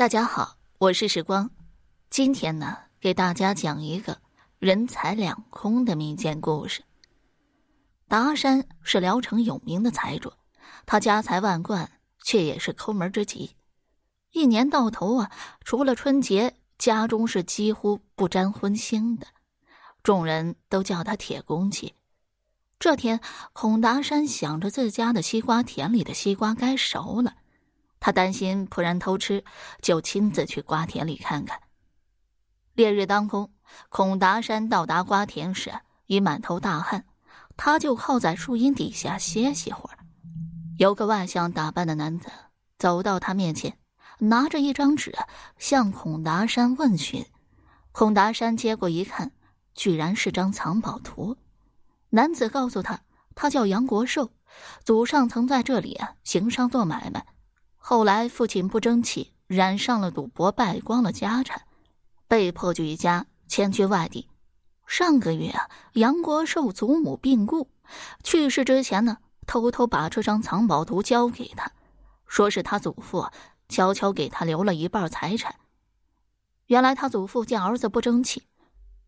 [0.00, 1.50] 大家好，我是时光。
[2.08, 4.16] 今天呢，给大家讲一个
[4.58, 6.82] 人财两空的民间故事。
[8.08, 10.32] 达山是聊城有名的财主，
[10.86, 13.56] 他家财万贯，却也是抠门之极。
[14.32, 15.30] 一年到头啊，
[15.66, 19.26] 除了春节，家中是几乎不沾荤腥的，
[20.02, 21.92] 众人都叫他铁公鸡。
[22.78, 23.20] 这天，
[23.52, 27.34] 孔达山想着自家的西瓜田里的西瓜该熟了。
[28.00, 29.44] 他担心仆人偷吃，
[29.82, 31.60] 就亲自去瓜田里看看。
[32.72, 33.52] 烈日当空，
[33.90, 35.72] 孔达山到达瓜田时
[36.06, 37.04] 已满头大汗，
[37.58, 39.98] 他就靠在树荫底下歇息会儿。
[40.78, 42.30] 有个外向打扮的男子
[42.78, 43.76] 走到他面前，
[44.18, 45.14] 拿着一张纸
[45.58, 47.24] 向孔达山问询。
[47.92, 49.30] 孔达山接过一看，
[49.74, 51.36] 居然是张藏宝图。
[52.08, 53.00] 男子告诉他，
[53.34, 54.30] 他叫杨国寿，
[54.84, 57.26] 祖上曾在这里啊行商做买卖。
[57.82, 61.62] 后来，父亲不争气，染上了赌博，败光了家产，
[62.28, 64.28] 被迫举家迁居外地。
[64.86, 67.70] 上个月啊，杨国寿祖母病故，
[68.22, 71.72] 去世之前呢，偷偷把这张藏宝图交给他，
[72.26, 73.26] 说是他祖父
[73.68, 75.56] 悄悄给他留了一半财产。
[76.66, 78.42] 原来他祖父见儿子不争气，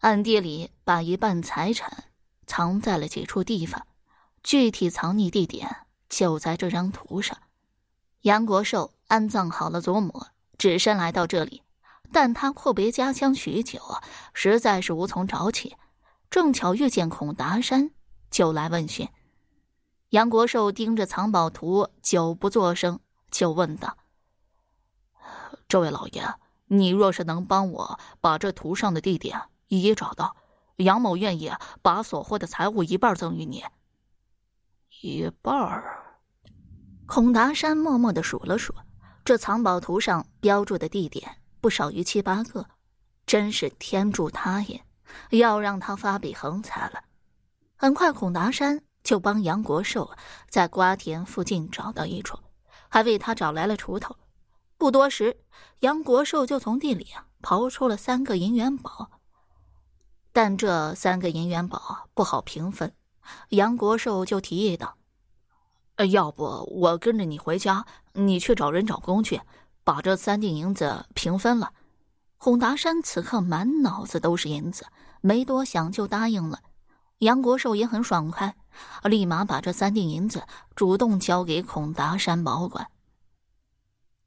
[0.00, 2.04] 暗地里把一半财产
[2.46, 3.86] 藏在了几处地方，
[4.42, 7.36] 具体藏匿地点就在这张图上。
[8.22, 10.26] 杨国寿安葬好了祖母，
[10.58, 11.62] 只身来到这里，
[12.12, 13.80] 但他阔别家乡许久，
[14.34, 15.76] 实在是无从找起。
[16.28, 17.90] 正巧遇见孔达山，
[18.30, 19.08] 就来问询。
[20.10, 22.98] 杨国寿盯着藏宝图，久不作声，
[23.30, 23.96] 就问道
[25.68, 26.22] ：“这位老爷，
[26.66, 30.36] 你若是能帮我把这图上的地点一一找到，
[30.76, 31.52] 杨某愿意
[31.82, 33.64] 把所获的财物一半赠与你。
[35.00, 36.04] 一半儿。”
[37.08, 38.74] 孔达山默默的数了数，
[39.24, 42.66] 这藏宝图上标注的地点不少于七八个，
[43.24, 44.84] 真是天助他也，
[45.30, 47.02] 要让他发笔横财了。
[47.76, 50.10] 很快，孔达山就帮杨国寿
[50.50, 52.38] 在瓜田附近找到一处，
[52.90, 54.14] 还为他找来了锄头。
[54.76, 55.34] 不多时，
[55.78, 57.06] 杨国寿就从地里
[57.40, 59.10] 刨出了三个银元宝。
[60.30, 62.92] 但这三个银元宝不好平分，
[63.48, 64.97] 杨国寿就提议道。
[66.06, 66.44] 要不
[66.80, 69.40] 我跟着你回家，你去找人找工去，
[69.82, 71.72] 把这三锭银子平分了。
[72.36, 74.86] 孔达山此刻满脑子都是银子，
[75.20, 76.60] 没多想就答应了。
[77.18, 78.54] 杨国寿也很爽快，
[79.02, 80.44] 立马把这三锭银子
[80.76, 82.88] 主动交给孔达山保管。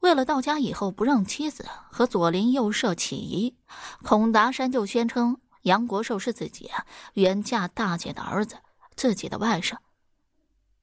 [0.00, 3.54] 为了到家以后不让妻子和左邻右舍起疑，
[4.02, 6.68] 孔达山就宣称杨国寿是自己
[7.12, 8.56] 原嫁大姐的儿子，
[8.96, 9.76] 自己的外甥。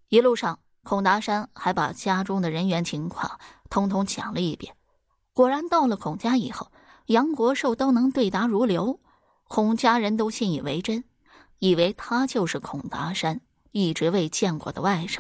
[0.08, 0.60] 一路上。
[0.88, 4.74] 孔达山还把家中的人员情况通通讲了一遍，
[5.34, 6.72] 果然到了孔家以后，
[7.08, 9.02] 杨国寿都能对答如流，
[9.50, 11.04] 孔家人都信以为真，
[11.60, 13.42] 以为他就是孔达山
[13.74, 15.20] 一直未见过的外甥。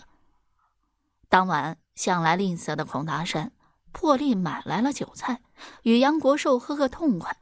[1.27, 3.51] 当晚，向来吝啬的孔达山
[3.91, 5.41] 破例买来了酒菜，
[5.83, 7.35] 与杨国寿喝个痛快。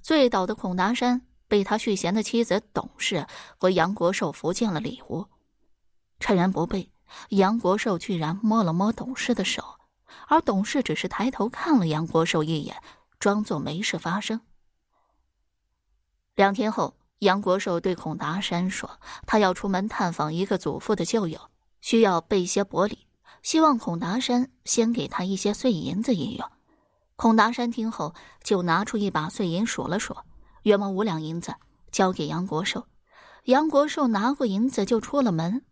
[0.00, 3.26] 醉倒的孔达山被他续弦的妻子董氏
[3.58, 5.26] 和杨国寿扶进了里屋，
[6.20, 6.92] 趁人不备。
[7.30, 9.62] 杨国寿居然摸了摸董事的手，
[10.28, 12.76] 而董事只是抬头看了杨国寿一眼，
[13.18, 14.40] 装作没事发生。
[16.34, 21.40] 两天后，杨国寿对孔达山说：“他要出门探访一个祖父的旧友，
[21.80, 23.06] 需要备些薄礼，
[23.42, 26.50] 希望孔达山先给他一些碎银子一用。”
[27.16, 28.14] 孔达山听后，
[28.44, 30.14] 就拿出一把碎银数了数，
[30.64, 31.54] 约莫五两银子，
[31.90, 32.86] 交给杨国寿。
[33.44, 35.64] 杨国寿拿过银子就出了门。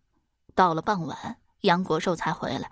[0.55, 2.71] 到了傍晚，杨国寿才回来。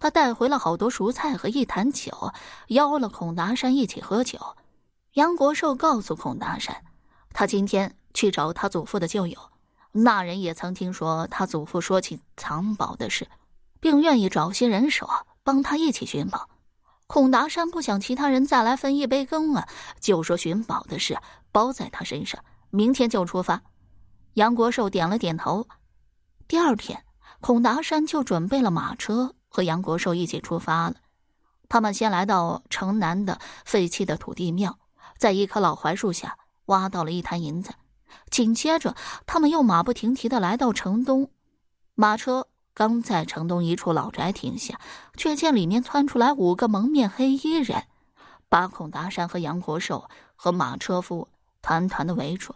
[0.00, 2.32] 他带回了好多蔬菜和一坛酒，
[2.68, 4.56] 邀了孔达山一起喝酒。
[5.12, 6.84] 杨国寿告诉孔达山，
[7.34, 9.38] 他今天去找他祖父的旧友，
[9.92, 13.28] 那人也曾听说他祖父说起藏宝的事，
[13.78, 15.08] 并愿意找些人手
[15.44, 16.48] 帮他一起寻宝。
[17.06, 19.68] 孔达山不想其他人再来分一杯羹啊，
[20.00, 21.18] 就说寻宝的事
[21.52, 23.60] 包在他身上，明天就出发。
[24.34, 25.68] 杨国寿点了点头。
[26.48, 27.04] 第二天。
[27.40, 30.96] 孔达山就准备了马车，和杨国寿一起出发了。
[31.68, 34.78] 他们先来到城南的废弃的土地庙，
[35.16, 37.72] 在一棵老槐树下挖到了一坛银子。
[38.28, 38.94] 紧接着，
[39.24, 41.30] 他们又马不停蹄的来到城东。
[41.94, 44.78] 马车刚在城东一处老宅停下，
[45.16, 47.84] 却见里面窜出来五个蒙面黑衣人，
[48.48, 51.28] 把孔达山和杨国寿和马车夫
[51.62, 52.54] 团团的围住。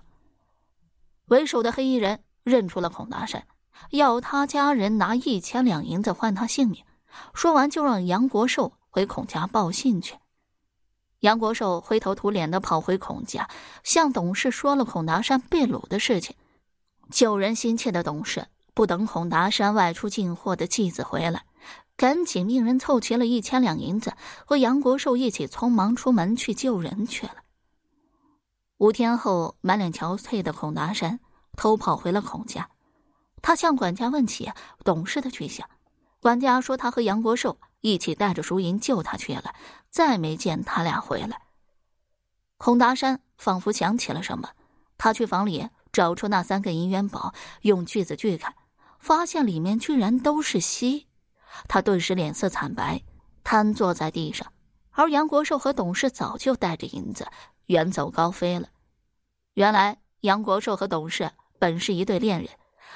[1.27, 3.47] 为首的黑衣人认出了孔达山。
[3.91, 6.85] 要他家人拿一千两银子换他性命，
[7.33, 10.17] 说完就让杨国寿回孔家报信去。
[11.21, 13.49] 杨国寿灰头土脸的跑回孔家，
[13.83, 16.37] 向董事说了孔达山被掳的事情。
[17.11, 21.45] 救人心切的董事不等孔达山外出进货的继子回来，
[21.97, 27.37] 赶紧命人凑齐了一千两银子，和杨国寿一起匆忙出门去救人去了。
[28.79, 31.21] 五天后，满脸憔悴的孔达山
[31.57, 32.69] 偷跑回了孔家，
[33.47, 34.51] 他向管家问起
[34.85, 35.69] 董事的去向。
[36.19, 39.55] 管家说他和杨国寿一起带着赎银救他去了，
[39.91, 41.43] 再没见他俩回来。
[42.57, 44.49] 孔达山仿佛想起了什么，
[44.97, 45.69] 他去房里。
[45.93, 48.53] 找出那三个银元宝，用锯子锯开，
[48.99, 51.07] 发现里面居然都是锡，
[51.69, 53.01] 他顿时脸色惨白，
[53.45, 54.53] 瘫坐在地上。
[54.91, 57.29] 而杨国寿和董事早就带着银子
[57.67, 58.67] 远走高飞了。
[59.53, 61.31] 原来杨国寿和董事
[61.61, 62.51] 本是一对恋人，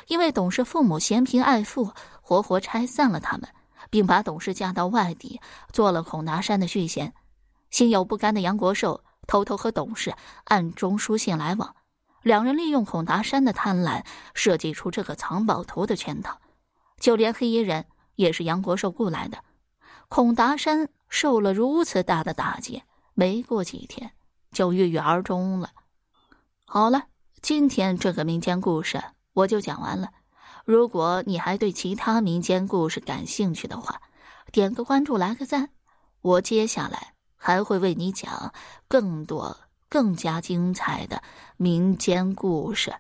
[0.06, 1.92] 因为董事父母嫌贫爱富，
[2.22, 3.48] 活活拆散了他们，
[3.90, 5.40] 并把董事嫁到外地，
[5.72, 7.12] 做了孔达山的续弦。
[7.70, 10.14] 心有不甘的杨国寿偷偷和董事
[10.44, 11.74] 暗中书信来往。
[12.22, 14.04] 两人利用孔达山的贪婪，
[14.34, 16.38] 设计出这个藏宝图的圈套。
[16.98, 17.84] 就连黑衣人
[18.16, 19.38] 也是杨国寿雇来的。
[20.08, 22.82] 孔达山受了如此大的打击，
[23.14, 24.10] 没过几天
[24.50, 25.70] 就郁郁而终了。
[26.64, 27.04] 好了，
[27.40, 29.02] 今天这个民间故事
[29.38, 30.10] 我就讲完了。
[30.64, 34.00] 如果你还对其他民间故事感兴趣的话，
[34.50, 35.70] 点个关注，来个赞。
[36.22, 38.52] 我接下来还会为你讲
[38.88, 39.56] 更多。
[39.90, 41.22] 更加精彩的
[41.56, 42.92] 民间故事。